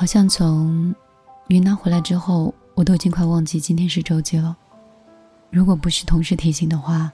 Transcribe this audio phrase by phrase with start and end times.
[0.00, 0.94] 好像从
[1.48, 4.56] 云南回来之后，我都已经快忘记今天是周几了。
[5.50, 7.12] 如果不是同事提醒的话，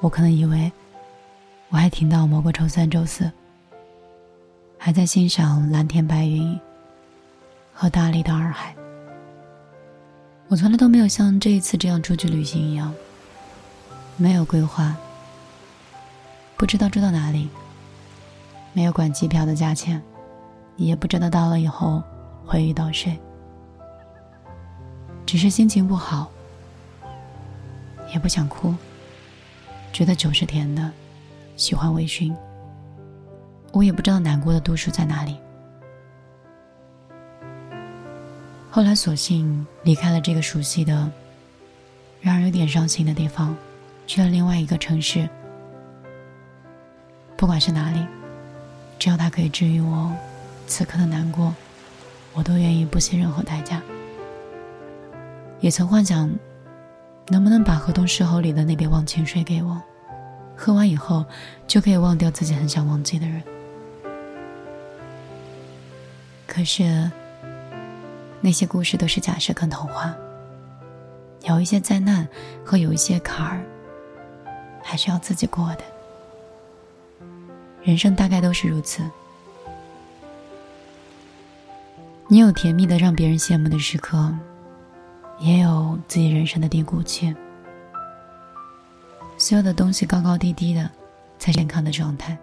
[0.00, 0.70] 我可能以为
[1.70, 3.32] 我还听到某个周三、周四，
[4.76, 6.60] 还在欣赏蓝天白云
[7.72, 8.76] 和大理的洱海。
[10.48, 12.92] 我从来都没有像这一次这样出去旅行一样，
[14.18, 14.94] 没有规划，
[16.58, 17.48] 不知道住到哪里，
[18.74, 20.02] 没有管机票的价钱，
[20.76, 22.02] 也不知道到了以后
[22.46, 23.18] 会遇到谁，
[25.26, 26.30] 只是心情不好。
[28.12, 28.72] 也不想哭，
[29.92, 30.92] 觉得酒是甜的，
[31.56, 32.32] 喜欢微醺。
[33.72, 35.36] 我也不知道难过的度数在哪里。
[38.70, 41.10] 后来索性离开了这个熟悉的、
[42.20, 43.56] 让人有点伤心的地方，
[44.06, 45.28] 去了另外一个城市。
[47.36, 48.06] 不管是哪里，
[49.00, 50.12] 只要它可以治愈我
[50.68, 51.52] 此刻的难过，
[52.36, 53.82] 我都愿意不惜任何代价。
[55.58, 56.30] 也曾幻想。
[57.28, 59.82] 能不能把河东狮吼里的那杯忘情水给我？
[60.56, 61.24] 喝完以后
[61.66, 63.42] 就可以忘掉自己很想忘记的人。
[66.46, 67.10] 可是，
[68.40, 70.14] 那些故事都是假设跟童话。
[71.42, 72.28] 有一些灾难
[72.64, 73.60] 和有一些坎儿，
[74.80, 75.82] 还是要自己过的。
[77.82, 79.02] 人生大概都是如此。
[82.28, 84.34] 你有甜蜜的让别人羡慕的时刻。
[85.38, 87.36] 也有自己人生的低谷期，
[89.36, 90.90] 所有的东西高高低低的，
[91.38, 92.34] 才健康的状态。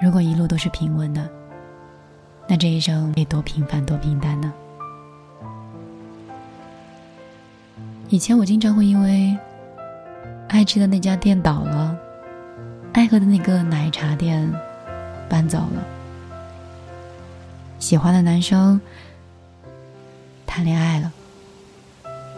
[0.00, 1.28] 如果一路都是平稳的，
[2.48, 4.50] 那这一生得多平凡多平淡呢？
[8.08, 9.36] 以前我经常会因为
[10.48, 11.94] 爱吃的那家店倒了，
[12.94, 14.50] 爱喝的那个奶茶店
[15.28, 15.84] 搬走了，
[17.80, 18.80] 喜欢的男生
[20.46, 21.12] 谈恋爱了。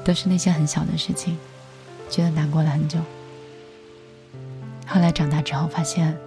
[0.05, 1.39] 都是那些很小的事情，
[2.11, 2.99] 觉得难过了很久。
[4.85, 6.19] 后来长大之后发现，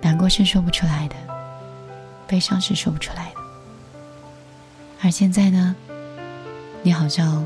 [0.00, 1.16] 难过是说不出来的，
[2.28, 3.40] 悲伤是说不出来的。
[5.02, 5.74] 而现在呢，
[6.82, 7.44] 你好像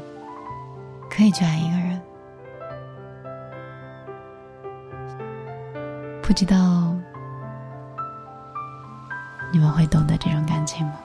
[1.09, 2.03] 可以去爱一个人，
[6.21, 6.95] 不知道
[9.53, 11.01] 你们会懂得这种感情吗？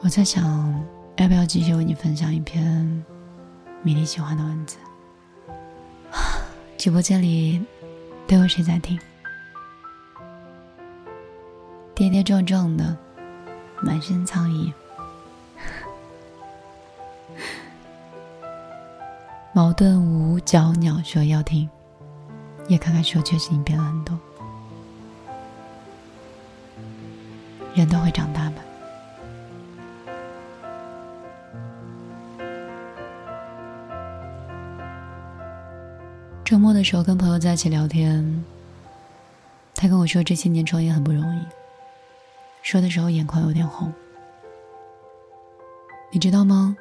[0.00, 0.44] 我在想，
[1.16, 3.04] 要不要继续为你分享一篇
[3.82, 4.76] 米粒喜欢的文字？
[6.76, 7.64] 直播间里
[8.26, 8.96] 都有谁在听？
[11.94, 12.96] 跌跌撞撞的，
[13.80, 14.72] 满身苍蝇。
[19.52, 21.68] 矛盾五脚鸟说要听，
[22.68, 24.18] 也看看说确实你变了很多。
[27.74, 28.62] 人都会长大吧。
[36.44, 38.44] 周末的时候跟朋友在一起聊天，
[39.74, 41.40] 他跟我说这些年创业很不容易。
[42.62, 43.92] 说的时候眼眶有点红。
[46.10, 46.76] 你知道吗？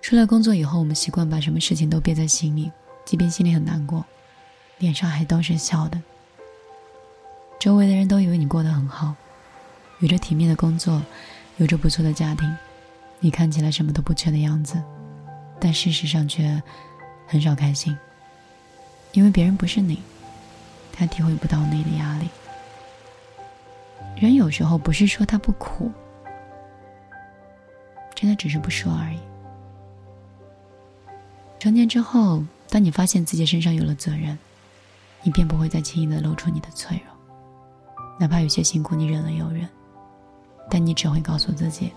[0.00, 2.72] 出来工作以后，我们习惯把什么事情都憋在心里，
[3.04, 4.02] 即便心里很难过，
[4.80, 6.02] 脸上还都是笑的。
[7.60, 9.14] 周围的人都以为你过得很好，
[9.98, 11.00] 有着体面的工作，
[11.58, 12.50] 有着不错的家庭，
[13.20, 14.82] 你看起来什么都不缺的样子，
[15.60, 16.60] 但事实上却
[17.28, 17.96] 很少开心。
[19.12, 20.02] 因为别人不是你，
[20.90, 22.28] 他体会不到你的压力。
[24.16, 25.92] 人有时候不是说他不苦，
[28.14, 29.18] 真的只是不说而已。
[31.58, 34.38] 成年之后，当你发现自己身上有了责任，
[35.22, 37.14] 你便不会再轻易的露出你的脆弱。
[38.18, 39.68] 哪怕有些辛苦你忍了又忍，
[40.70, 41.92] 但你只会告诉自己，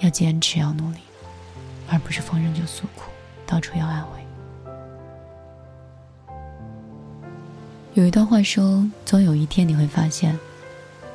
[0.00, 0.98] 要坚持，要努力，
[1.88, 3.10] 而不是逢人就诉苦，
[3.46, 4.18] 到处要安慰。
[7.94, 10.38] 有一段话说：“总有一天你会发现，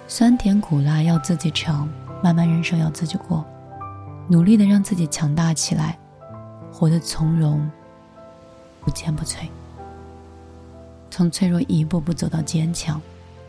[0.07, 1.87] 酸甜苦辣要自己尝，
[2.21, 3.45] 漫漫人生要自己过，
[4.27, 5.97] 努力的让自己强大起来，
[6.73, 7.69] 活得从容，
[8.83, 9.47] 不坚不摧。
[11.09, 13.01] 从脆弱一步步走到坚强，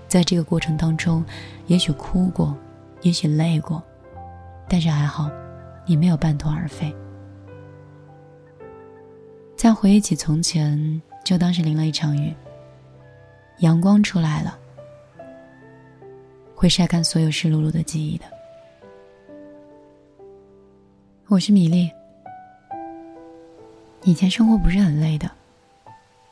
[0.06, 1.25] 在这个过程当中，
[1.66, 2.56] 也许哭过，
[3.02, 3.82] 也许累过，
[4.69, 5.31] 但是还好，
[5.86, 6.94] 你没有半途而废。
[9.56, 12.34] 再回忆起从前，就当是淋了一场雨。”
[13.60, 14.58] 阳光出来了，
[16.54, 18.25] 会晒干所有湿漉漉的记忆的。
[21.28, 21.90] 我是米粒。
[24.06, 25.31] 以前生活不是很累的，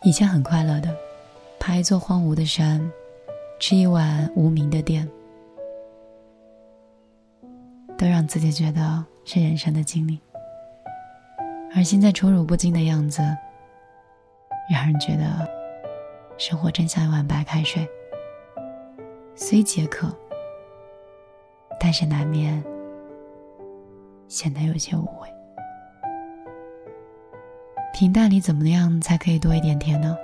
[0.03, 0.95] 以前很快乐的，
[1.59, 2.93] 爬一座荒芜的山，
[3.59, 5.09] 吃一碗无名的店，
[7.97, 10.21] 都让自己觉得是人生的经历。
[11.75, 13.23] 而现在宠辱不惊的样子，
[14.71, 15.49] 让人觉得
[16.37, 17.89] 生活真像一碗白开水，
[19.35, 20.15] 虽解渴，
[21.81, 22.63] 但是难免
[24.29, 25.42] 显得有些无味。
[28.02, 30.16] 平淡里怎么样才可以多一点甜呢？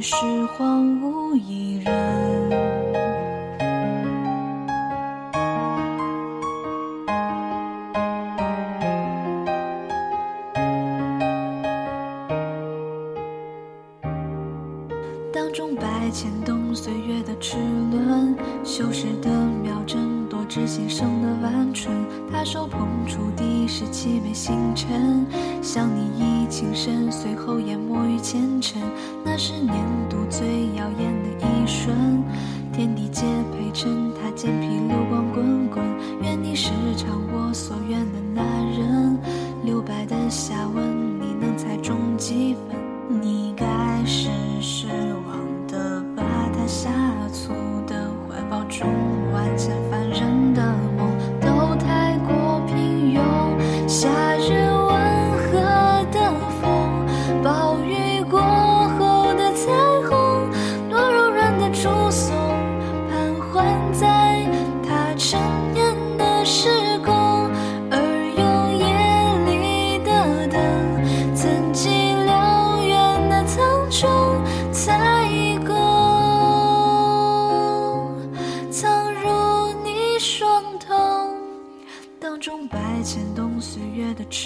[0.00, 2.29] 只是荒芜一人。
[20.60, 21.94] 是新生的晚春。
[22.30, 25.24] 他手捧出第十七枚星辰，
[25.62, 28.82] 想你以情深，随后淹没于前尘。
[29.24, 29.74] 那是年
[30.10, 32.22] 度最耀眼的一瞬，
[32.72, 33.22] 天地皆
[33.52, 35.82] 陪衬，他肩披流光滚滚。
[36.22, 38.42] 愿你是偿我所愿的那
[38.78, 39.18] 人，
[39.64, 40.89] 留白的下文，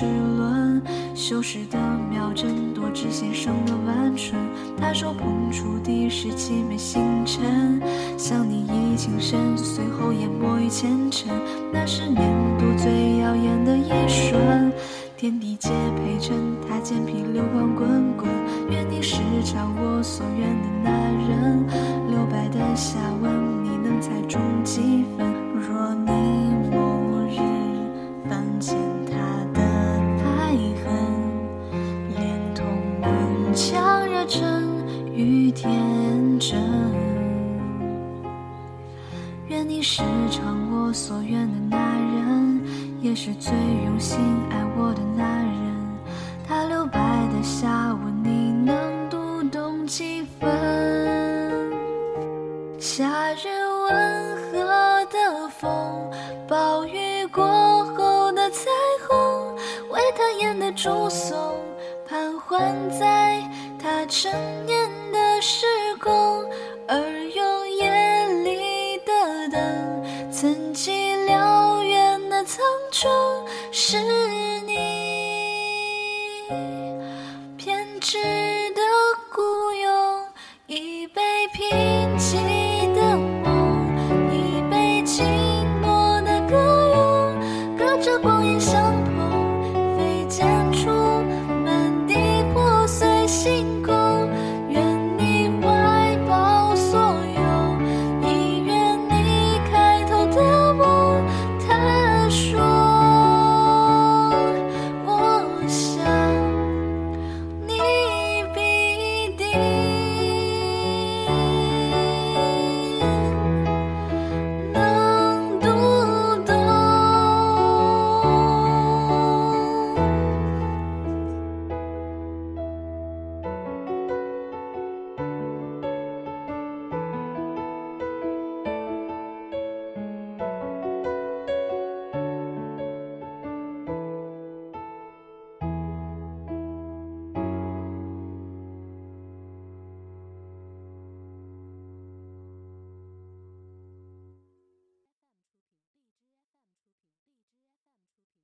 [0.05, 0.83] 齿轮，
[1.15, 1.79] 修饰的
[2.11, 4.39] 秒针，多知先生的晚春。
[4.77, 7.81] 他手捧出的是凄美星辰，
[8.19, 11.31] 向你以情深，随后淹没于前尘。
[11.73, 12.19] 那是年
[12.59, 14.71] 度最耀眼的一瞬，
[15.17, 16.37] 天地皆陪衬，
[16.69, 18.29] 他肩披流光滚滚。
[18.71, 20.91] 愿你是偿我所愿的那
[21.31, 21.67] 人，
[22.11, 25.27] 留白的下文，你能猜中几分？
[25.55, 26.44] 若你。
[39.87, 42.58] 是偿我所愿的那人，
[43.03, 43.53] 也是最
[43.85, 44.19] 用心
[44.51, 45.77] 爱我的那人。
[46.49, 46.99] 他留白
[47.37, 48.75] 的下文，你能
[49.11, 50.51] 读懂几分？
[52.81, 53.47] 夏日
[53.91, 56.11] 温和的风，
[56.49, 57.44] 暴雨过
[57.94, 58.51] 后的。
[58.51, 58.70] 彩
[59.08, 59.55] 虹
[59.91, 61.37] 为他演的祝颂，
[62.08, 63.43] 盘桓在
[63.82, 64.31] 他成
[64.65, 64.74] 年
[71.27, 73.09] 辽远的苍穹
[73.73, 73.99] 是
[74.67, 74.74] 你